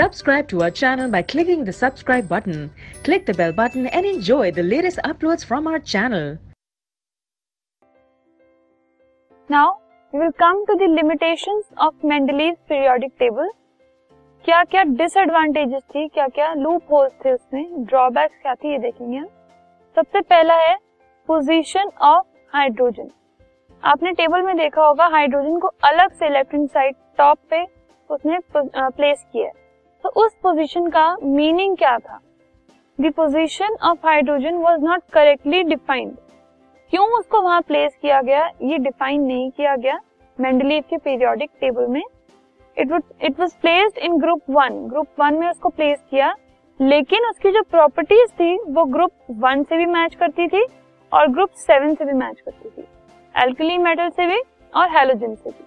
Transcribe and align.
Subscribe 0.00 0.48
to 0.48 0.62
our 0.62 0.70
channel 0.70 1.10
by 1.10 1.20
clicking 1.20 1.62
the 1.62 1.72
subscribe 1.74 2.26
button. 2.26 2.70
Click 3.04 3.26
the 3.26 3.34
bell 3.34 3.52
button 3.52 3.86
and 3.88 4.06
enjoy 4.06 4.50
the 4.50 4.62
latest 4.62 4.98
uploads 5.04 5.44
from 5.44 5.66
our 5.66 5.78
channel. 5.78 6.38
Now 9.50 9.76
we 10.14 10.20
will 10.20 10.32
come 10.32 10.64
to 10.68 10.74
the 10.74 10.88
limitations 10.88 11.66
of 11.76 11.92
Mendeleev's 12.02 12.62
periodic 12.66 13.18
table. 13.18 13.50
क्या 14.44 14.62
क्या 14.64 14.82
disadvantages 14.96 15.82
थी 15.94 16.06
क्या 16.08 16.26
क्या 16.34 16.52
loop 16.54 16.92
holes 16.92 17.12
थे 17.24 17.32
उसमें 17.32 17.84
drawbacks 17.86 18.42
क्या 18.42 18.54
थी 18.54 18.72
ये 18.72 18.78
देखेंगे 18.78 19.16
हम 19.18 19.28
सबसे 19.96 20.20
पहला 20.32 20.54
है 20.60 20.74
पोजीशन 21.28 21.90
ऑफ़ 22.14 22.26
हाइड्रोजन 22.56 23.10
आपने 23.82 24.12
टेबल 24.22 24.42
में 24.42 24.56
देखा 24.56 24.86
होगा 24.86 25.06
हाइड्रोजन 25.18 25.58
को 25.60 25.72
अलग 25.92 26.18
से 26.20 26.30
लेफ़्ट 26.34 26.70
साइड 26.72 26.94
टॉप 27.18 27.38
पे 27.50 27.64
उसने 28.10 28.38
प्लेस 28.54 29.26
किया 29.32 29.46
है 29.46 29.59
तो 30.04 30.08
उस 30.16 30.34
पोजीशन 30.42 30.86
का 30.86 31.16
मीनिंग 31.22 31.76
क्या 31.76 31.96
था? 31.98 32.20
The 32.98 33.12
position 33.12 33.76
of 33.82 34.06
hydrogen 34.06 34.54
was 34.54 34.82
not 34.82 35.02
correctly 35.12 35.62
defined 35.62 36.16
क्यों 36.92 37.06
उसको 37.18 37.40
वहाँ 37.40 37.60
प्लेस 37.60 37.96
किया 38.02 38.20
गया? 38.22 38.46
ये 38.62 38.78
डिफाइन 38.78 39.22
नहीं 39.22 39.50
किया 39.50 39.74
गया 39.76 39.98
मेंडलीव 40.38 40.84
के 40.90 40.96
पीरियोडिक 40.96 41.50
टेबल 41.60 41.86
में. 41.86 42.02
It 42.76 42.92
it 43.22 43.40
was 43.40 43.52
placed 43.52 43.98
in 43.98 44.16
group 44.18 44.40
one 44.50 44.86
group 44.88 45.20
one 45.20 45.34
में 45.34 45.48
उसको 45.48 45.68
प्लेस 45.68 45.98
किया। 46.10 46.34
लेकिन 46.80 47.26
उसकी 47.26 47.50
जो 47.50 47.62
प्रॉपर्टीज़ 47.62 48.30
थी, 48.32 48.56
वो 48.58 48.84
ग्रुप 48.86 49.12
वन 49.30 49.62
से 49.62 49.76
भी 49.76 49.86
मैच 49.86 50.14
करती 50.14 50.48
थी 50.48 50.64
और 51.12 51.28
ग्रुप 51.28 51.50
सेवन 51.56 51.94
से 51.94 52.04
भी 52.04 52.12
मैच 52.12 52.40
करती 52.40 52.68
थी। 52.68 52.86
एल्कली 53.34 53.78
मेटल 53.78 54.08
से 54.08 54.26
भी 54.26 54.40
और 54.72 54.88
हेलोजन 54.88 55.34
से 55.34 55.50
भी। 55.50 55.64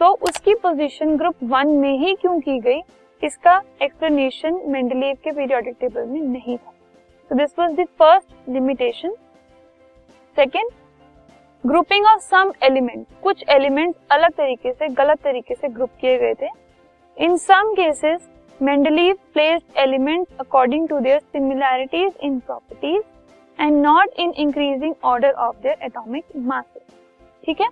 तो 0.00 0.12
उसकी 0.22 0.54
पोजीशन 0.54 1.16
ग्रुप 1.16 1.34
वन 1.44 1.68
में 1.76 1.92
ही 1.98 2.14
क्यों 2.14 2.38
की 2.40 2.58
गई? 2.58 2.80
इसका 3.20 3.60
एक्सप्लेनेशन 3.82 4.60
मेंडलीव 4.66 5.16
के 5.24 5.30
पीरियोडिक 5.30 5.76
टेबल 5.80 6.06
में 6.06 6.20
नहीं 6.20 6.56
था। 6.58 6.72
तो 7.30 7.36
this 7.36 7.58
was 7.58 7.74
the 7.74 7.84
first 7.98 8.48
limitation 8.48 9.14
second 10.36 10.70
grouping 11.64 12.06
of 12.06 12.20
some 12.22 12.52
element 12.62 13.06
कुछ 13.22 13.44
एलिमेंट 13.50 13.94
अलग 14.10 14.32
तरीके 14.32 14.72
से, 14.72 14.88
गलत 14.88 15.18
तरीके 15.24 15.54
से 15.54 15.68
ग्रुप 15.68 15.90
किए 16.00 16.18
गए 16.18 16.34
थे। 16.34 16.48
In 17.16 17.36
some 17.38 17.72
cases 17.74 18.28
Mendeleev 18.60 19.14
placed 19.32 19.76
element 19.78 20.26
according 20.40 20.88
to 20.88 20.98
their 21.00 21.18
similarities 21.22 22.12
in 22.22 22.38
properties 22.40 23.02
and 23.58 23.76
not 23.76 24.18
in 24.18 24.32
increasing 24.38 24.94
order 25.04 25.32
of 25.38 25.56
their 25.62 25.84
atomic 25.84 26.24
masses 26.36 26.82
ठीक 27.44 27.60
है? 27.60 27.68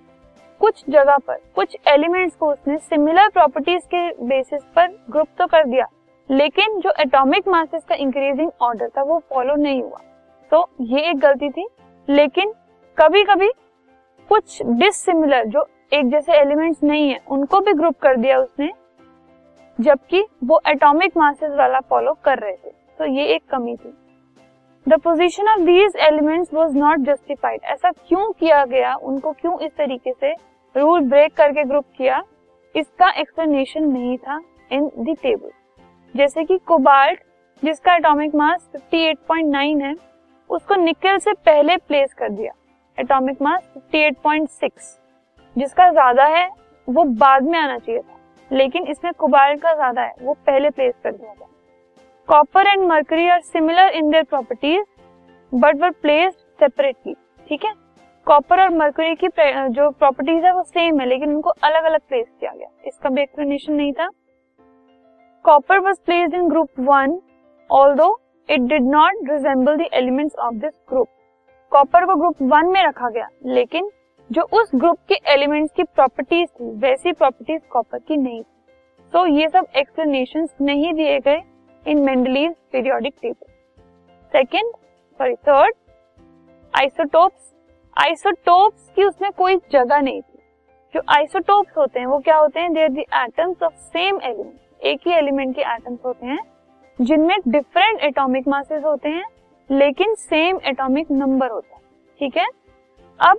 कुछ 0.61 0.83
जगह 0.89 1.17
पर, 1.19 1.37
कुछ 1.55 1.77
एलिमेंट्स 1.89 2.37
को 2.37 2.51
उसने 2.53 2.77
सिमिलर 2.79 3.29
प्रॉपर्टीज़ 3.29 3.85
के 3.85 4.09
बेसिस 4.27 4.63
पर 4.77 4.87
ग्रुप 5.11 5.29
तो 5.39 5.47
कर 5.47 5.65
दिया, 5.65 5.87
लेकिन 6.31 6.79
जो 6.81 6.93
एटॉमिक 7.01 7.49
मासेस 7.49 7.85
का 7.85 7.95
इंक्रीजिंग 7.95 8.51
ऑर्डर 8.61 8.89
था 8.89 9.03
वो 9.03 9.19
फॉलो 9.31 9.55
नहीं 9.57 9.83
हुआ। 9.83 10.01
तो 10.53 10.67
ये 10.83 11.01
एक 11.01 11.19
गलती 11.19 11.51
थी, 11.51 11.67
लेकिन 12.09 12.53
कभी 12.99 13.23
कभी 13.25 13.51
कुछ 14.31 14.63
डिसिमिलर 14.65 15.47
जो 15.47 15.67
एक 15.93 16.11
जैसे 16.11 16.33
एलिमेंट्स 16.33 16.83
नहीं 16.83 17.09
है, 17.11 17.21
उनको 17.29 17.61
भी 17.61 17.73
ग्रुप 17.73 17.99
कर 17.99 18.17
दिया 18.17 18.39
उसने, 18.39 18.71
जबकि 19.79 20.25
वो 20.45 20.61
एटॉमिक 20.69 21.17
मासेस 21.17 21.53
वाला 21.53 21.81
फॉलो 21.81 22.17
कर 22.25 22.39
रहे 22.39 22.53
थे। 22.55 22.71
तो 22.99 23.05
ये 23.07 23.25
एक 23.27 23.43
कमी 23.51 23.77
थी। 23.77 23.95
The 24.87 24.99
position 25.01 25.49
of 25.49 25.61
these 25.61 25.97
elements 25.99 26.53
was 26.55 26.77
not 26.77 26.99
justified 27.07 27.61
ऐसा 27.65 27.91
क्यों 27.91 28.31
किया 28.33 28.65
गया? 28.67 28.95
उनको 28.95 29.33
क्यों 29.33 29.59
इस 29.61 29.73
तरीके 29.73 30.13
से 30.13 30.33
रूल 30.75 31.01
ब्रेक 31.03 31.33
करके 31.35 31.65
ग्रुप 31.65 31.85
किया, 31.97 32.23
इसका 32.75 33.11
एक्सप्लेनेशन 33.11 33.85
नहीं 33.85 34.17
था 34.19 34.41
इन 34.73 34.89
टेबल 35.07 35.51
जैसे 36.15 36.45
कि 36.45 36.59
कोबाल्ट 36.67 37.21
जिसका 37.63 37.95
एटॉमिक 37.97 38.35
मास 38.35 38.69
58.9 38.75 39.83
है, 39.83 39.95
उसको 40.51 40.75
निकल 40.77 41.19
से 41.19 41.33
पहले 41.35 41.77
प्लेस 41.79 42.13
कर 42.15 42.29
दिया 42.31 42.53
एटॉमिक 42.99 43.43
मास 43.43 43.73
58.6 43.77 44.97
जिसका 45.57 45.91
ज़्यादा 45.91 46.25
है, 46.27 46.49
वो 46.89 47.05
बाद 47.05 47.43
में 47.43 47.59
आना 47.59 47.79
चाहिए 47.79 48.01
था, 48.01 48.19
लेकिन 48.51 48.87
इसमें 48.87 49.13
कोबाल्ट 49.15 49.61
का 49.63 49.75
ज़्यादा 49.75 50.03
है, 50.03 50.15
वो 50.21 50.35
पहले 50.37 50.71
प्लेस 50.71 50.95
कर 51.05 51.13
दिया 51.13 51.33
था. 51.33 51.47
Copper 52.29 52.67
and 52.69 52.85
mercury 52.85 53.29
are 53.29 53.41
similar 53.43 53.89
in 53.91 54.11
their 54.11 54.25
properties 54.25 54.85
but 55.53 55.81
were 55.81 55.91
placed 55.93 56.39
separately 56.61 57.15
ठीक 57.47 57.65
है? 57.65 57.73
कॉपर 58.29 58.61
और 58.61 58.71
मर्करी 58.71 59.15
की 59.17 59.29
जो 59.71 59.89
प्रॉपर्टीज़ 59.91 60.45
है 60.45 60.53
वो 60.55 60.63
सेम 60.63 60.99
है, 61.01 61.07
लेकिन 61.07 61.35
उनको 61.35 61.51
अलग 61.51 61.85
अलग 61.85 62.01
प्लेस 62.09 62.27
किया 62.41 62.51
गया। 62.53 62.69
इसका 62.87 63.09
भी 63.09 63.23
एक्सप्लेनेशन 63.23 63.73
नहीं 63.73 63.93
था। 63.93 64.09
Copper 65.45 65.79
was 65.79 65.97
placed 66.07 66.35
in 66.35 66.49
group 66.49 66.69
one 66.81 67.19
although 67.71 68.11
it 68.49 68.61
did 68.63 68.91
not 68.91 69.31
resemble 69.31 69.77
the 69.77 69.89
elements 69.95 70.37
of 70.37 70.55
this 70.57 70.73
group 70.91 71.09
copper 71.73 72.05
को 72.07 72.17
ग्रुप 72.17 72.43
वन 72.45 72.71
में 72.73 72.83
रखा 72.83 73.09
गया, 73.09 73.29
लेकिन 73.47 73.91
जो 74.31 74.43
उस 74.53 74.71
ग्रुप 74.75 74.99
के 75.09 75.19
एलिमेंट्स 75.33 75.75
की 75.75 75.83
प्रॉपर्टीज़ 75.85 76.49
थी, 76.51 76.71
वैसी 76.77 77.13
प्रॉपर्टीज़ 77.13 77.63
कॉपर 77.71 77.99
की 77.99 78.17
नहीं 78.19 78.43
थी। 78.43 79.11
तो 79.13 79.27
ये 79.29 79.49
सब 79.49 79.67
एक्सप्लेनेशन 79.77 80.49
नहीं 80.63 80.93
दिए 80.95 81.19
गए 81.21 81.43
in 81.83 82.05
Mendeleev 82.05 82.55
periodic 82.73 83.15
table 83.23 83.47
second 84.33 84.73
sorry 85.21 85.35
third 85.37 85.75
isotopes 86.75 87.55
isotopes 87.99 88.93
की 88.97 89.05
उसमें 89.05 89.31
कोई 89.33 89.57
जगह 89.57 90.01
नहीं 90.01 90.21
थी। 90.21 90.39
जो 90.95 91.01
आइसोटोप्स 91.09 91.77
होते 91.79 92.01
हैं, 92.01 92.07
वो 92.07 92.19
क्या 92.19 92.37
होते 92.37 92.61
हैं? 92.61 92.73
They're 92.73 92.89
the 92.89 93.01
atoms 93.01 93.63
of 93.63 93.73
same 93.73 94.21
element 94.23 94.83
एक 94.83 95.01
ही 95.07 95.13
एलिमेंट 95.13 95.55
के 95.57 95.63
एटम्स 95.63 95.99
होते 96.07 96.27
हैं, 96.27 96.39
जिनमें 97.01 97.37
डिफरेंट 97.49 98.01
एटॉमिक 98.01 98.49
मासेस 98.49 98.85
होते 98.85 99.09
हैं, 99.09 99.25
लेकिन 99.71 100.15
सेम 100.15 100.61
एटॉमिक 100.65 101.11
नंबर 101.11 101.51
होता 101.51 101.77
है। 101.77 101.83
ठीक 102.21 102.37
है? 102.37 102.47
अब 103.21 103.39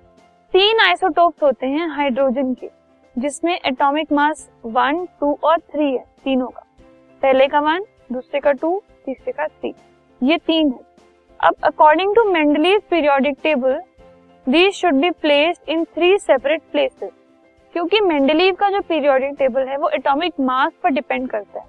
तीन 0.53 0.79
आइसोटोप्स 0.79 1.43
होते 1.43 1.67
हैं 1.67 1.87
हाइड्रोजन 1.87 2.53
के, 2.53 2.69
जिसमें 3.17 3.59
एटॉमिक 3.65 4.11
मास 4.11 4.49
वन 4.65 5.05
टू 5.05 5.37
और 5.43 5.59
थ्री 5.59 5.91
है, 5.93 6.05
तीनों 6.23 6.47
का। 6.47 6.65
पहले 7.21 7.47
का 7.47 7.59
वन 7.59 7.85
दूसरे 8.11 8.39
का 8.39 8.51
टू 8.51 8.81
तीसरे 9.05 9.31
का 9.31 9.47
थ्री 9.47 9.73
ये 10.23 10.37
तीन 10.37 10.71
है। 10.71 10.79
अब 11.39 11.55
according 11.63 12.15
to 12.15 12.23
Mendeleev 12.23 12.81
periodic 12.89 13.37
table 13.43 13.81
these 14.47 14.73
should 14.73 14.93
be 14.93 15.09
placed 15.11 15.69
in 15.69 15.83
three 15.85 16.17
separate 16.17 16.61
places 16.71 17.09
क्योंकि 17.75 17.99
मेंडलीव 18.01 18.55
का 18.55 18.69
जो 18.69 18.79
पीरियोडिक 18.81 19.35
टेबल 19.39 19.67
है, 19.67 19.77
वो 19.77 19.89
एटॉमिक 19.89 20.33
मास 20.39 20.71
पर 20.83 20.89
डिपेंड 20.89 21.29
करता 21.29 21.59
है। 21.59 21.65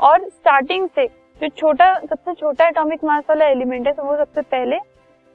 और 0.00 0.24
स्टार्टिंग 0.24 0.88
से 0.88 1.06
जो 1.40 1.48
छोटा, 1.50 1.92
सबसे 2.00 2.34
छोटा 2.34 2.66
एटॉमिक 2.68 3.04
मास 3.04 3.24
वाला 3.28 3.46
एलिमेंट 3.46 3.86
है 3.86 3.92
तो 3.92 4.04
वो 4.04 4.16
सबसे 4.16 4.42
पहले, 4.42 4.78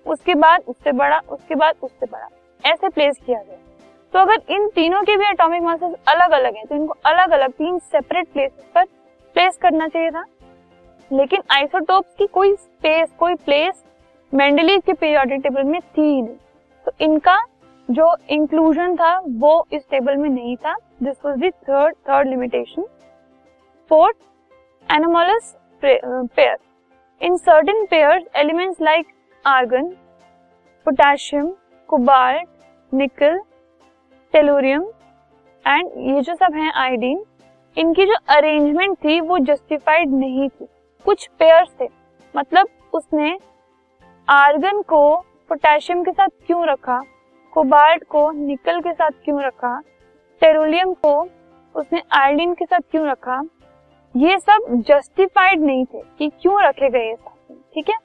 उसके 0.06 0.36
बाद 0.36 0.64
उससे 0.68 0.92
बड़ा, 0.94 1.22
उसके 1.30 1.56
बाद 1.56 1.76
उससे 1.82 2.06
बड़ा, 2.06 2.28
ऐसे 2.64 2.90
प्लेस 2.90 3.18
किया 3.26 3.40
गया। 3.40 3.58
तो 4.14 4.20
अगर 4.20 4.54
इन 4.54 4.68
तीनों 4.70 5.02
के 5.04 5.18
भी 5.18 5.26
एटॉमिक 5.26 5.62
मासेस 5.64 5.96
अलग 6.08 6.32
अलग 6.34 6.56
हैं 6.56 6.66
तो 6.66 6.76
इनको 6.76 6.96
अलग 7.06 7.32
अलग 7.32 7.52
तीन 7.54 7.80
सेपरेट 7.80 8.28
प्लेसेस 8.28 8.72
पर 8.76 8.86
प्लेस 9.36 9.58
करना 9.58 9.88
चाहिए 9.88 10.12
था। 10.12 10.26
लेकिन 11.12 11.42
आइसोटोप्स 11.52 12.16
की 12.18 12.28
कोई 12.30 12.56
स्पेस 12.56 13.12
कोई 13.20 13.36
प्लेस 13.38 13.84
मेंडलीव 14.34 14.80
के 14.80 14.94
पीरियोडिक 14.94 15.42
टेबल 15.42 15.64
में 15.64 15.80
थी 15.82 16.22
नहीं। 16.22 16.36
तो 16.86 16.92
इनका 17.02 17.38
जो 17.90 18.16
इंक्लूजन 18.30 18.96
था, 18.96 19.18
वो 19.20 19.66
इस 19.74 19.84
टेबल 19.92 20.18
में 20.18 20.30
नहीं 20.30 20.56
था। 20.56 20.76
This 21.04 21.16
was 21.26 21.40
the 21.40 21.52
third 21.70 21.96
third 22.10 22.28
limitation 22.28 22.86
fourth 23.92 24.18
anomalous 24.88 25.56
pair 25.84 26.58
in 27.22 27.38
certain 27.38 27.86
pair 27.86 28.30
elements 28.36 28.82
like 28.82 29.08
argon 29.46 29.90
potassium 30.86 31.52
cobalt 31.90 32.48
nickel 32.92 33.40
tellurium 34.34 34.84
and 35.66 35.90
ये 36.08 36.22
जो 36.22 36.36
सब 36.36 36.56
हैं 36.56 36.72
आयोडीन 36.74 37.24
इनकी 37.78 38.06
जो 38.06 38.16
अरेंजमेंट 38.30 38.98
थी, 38.98 39.20
वो 39.22 39.38
जस्टिफाइड 39.40 40.10
नहीं 40.12 40.48
थी। 40.50 40.66
कुछ 41.06 41.28
पेयर्स 41.40 41.70
थे। 41.82 41.88
मतलब 42.36 42.68
उसने 42.94 43.38
आर्गन 44.28 44.82
को 44.84 45.02
पोटेशियम 45.52 46.04
के 46.04 46.12
साथ 46.12 46.28
क्यों 46.48 46.66
रखा? 46.68 46.98
कोबाल्ट 47.54 48.04
को 48.04 48.20
निकल 48.32 48.80
के 48.82 48.92
साथ 48.94 49.12
क्यों 49.24 49.42
रखा? 49.44 49.80
टेरोलियम 50.42 50.94
को 50.96 51.12
उसने 51.76 52.02
आयोडीन 52.12 52.54
के 52.54 52.66
साथ 52.66 52.80
क्यों 52.92 53.06
रखा? 53.08 53.42
ये 54.16 54.38
सब 54.40 54.68
जस्टिफाइड 54.88 55.62
नहीं 55.62 55.84
थे 55.86 56.02
कि 56.18 56.30
क्यों 56.42 56.62
रखे 56.64 56.90
गए 56.90 57.14
ठीक 57.76 57.90
है? 57.90 57.96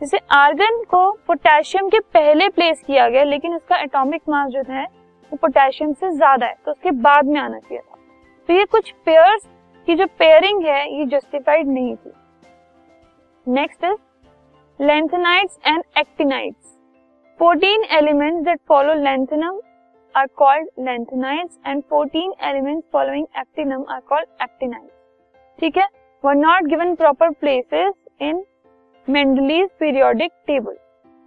जैसे 0.00 0.18
आर्गन 0.32 0.82
को 0.90 1.10
पोटेशियम 1.26 1.88
के 1.88 2.00
पहले 2.14 2.48
प्लेस 2.48 2.82
किया 2.86 3.08
गया, 3.08 3.24
लेकिन 3.24 3.54
उसका 3.54 3.76
एटॉमिक 3.78 4.22
मास 4.28 4.50
जो 4.50 4.62
है, 4.68 4.84
वो 4.84 5.36
पोटेशियम 5.36 5.92
से 5.92 6.10
ज़्यादा 6.10 6.46
है 6.46 6.54
तो 6.64 6.70
उसके 6.70 6.90
बाद 7.02 7.26
में 7.26 7.40
आना 7.40 7.58
चाहिए 7.58 7.80
था। 7.80 7.98
तो 8.48 8.54
ये 8.54 8.64
कुछ 8.66 8.94
पेयर्स 9.06 9.48
की 9.88 9.94
जो 9.94 10.06
पेयरिंग 10.18 10.64
है, 10.66 10.98
ये 10.98 11.04
जस्टिफाइड 11.06 11.68
नहीं 11.68 11.96
थी। 11.96 12.12
नेक्स्ट 13.46 13.84
इज़ 13.84 13.98
lengthanides 14.80 15.58
एंड 15.66 15.82
actinides 15.98 16.72
14 17.40 17.84
elements 17.90 18.44
that 18.44 18.60
follow 18.64 18.94
lanthanum 18.96 19.56
are 20.14 20.28
called 20.32 20.68
lanthanides 20.78 21.56
and 21.64 21.82
14 21.86 22.32
elements 22.40 22.86
following 22.92 23.26
actinum 23.34 23.82
are 23.88 24.02
called 24.02 24.28
actinides 24.40 24.92
ठीक 25.58 25.76
है 25.76 25.86
were 26.24 26.34
not 26.34 26.64
given 26.68 26.94
proper 26.94 27.30
places 27.40 27.92
in 28.22 28.42
Mendeleev's 29.08 29.68
periodic 29.80 30.32
table 30.46 30.76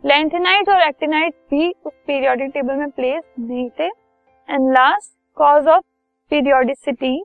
lanthanide 0.03 0.69
और 0.69 0.81
एक्टिनाइट 0.81 1.33
भी 1.51 1.69
उस 1.85 1.93
पीरियोडिक 2.07 2.51
टेबल 2.53 2.75
में 2.75 2.89
place 2.91 3.23
नहीं 3.39 3.69
थे 3.79 3.87
and 4.49 4.71
last 4.71 5.11
cause 5.37 5.67
of 5.67 5.83
periodicity 6.31 7.15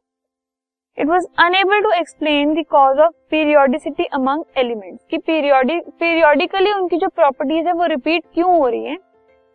it 0.98 1.08
was 1.08 1.24
unable 1.40 1.80
to 1.82 1.90
explain 1.90 2.52
the 2.54 2.64
cause 2.70 2.98
of 3.00 3.12
periodicity 3.30 4.04
among 4.14 4.42
elements 4.58 5.04
की 5.10 5.18
periodically 5.18 6.72
उनकी 6.72 6.96
जो 6.96 7.08
properties 7.10 7.66
है 7.66 7.72
वो 7.72 7.86
रिपीट 7.86 8.24
क्यों 8.34 8.50
हो 8.50 8.66
रही 8.66 8.84
है? 8.84 8.96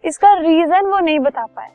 इसका 0.03 0.33
रीजन 0.33 0.85
वो 0.85 0.99
नहीं 0.99 1.19
बता 1.19 1.45
पाया 1.45 1.71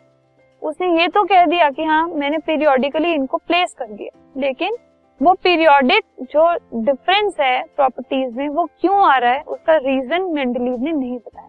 उसने 0.63 0.89
ये 1.01 1.07
तो 1.09 1.23
कह 1.25 1.45
दिया 1.47 1.71
कि 1.71 1.85
हाँ 1.85 2.07
मैंने 2.09 2.39
पीरियोडिकली 2.39 3.13
इनको 3.13 3.37
प्लेस 3.39 3.75
कर 3.79 3.87
दिया। 3.87 4.41
लेकिन 4.41 4.77
वो 5.21 5.33
पीरियोडिक 5.45 6.05
जो 6.33 6.53
डिफरेंस 6.77 7.41
है 7.41 7.63
प्रॉपर्टीज़ 7.77 8.35
में, 8.35 8.49
वो 8.49 8.65
क्यों 8.81 9.01
आ 9.07 9.17
रहा 9.17 9.33
है, 9.33 9.43
उसका 9.43 9.77
रीजन 9.79 10.31
मेंडलीव 10.35 10.77
ने 10.79 10.93
नहीं 10.93 11.19
बताया। 11.19 11.49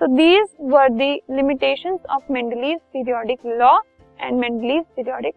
तो 0.00 0.06
these 0.06 0.46
were 0.62 0.88
the 0.90 1.16
limitations 1.30 2.00
of 2.10 2.32
Mendeleev 2.32 2.78
periodic 2.92 3.46
law 3.48 3.76
and 4.20 4.38
Mendeleev 4.40 4.82
periodic 4.96 5.34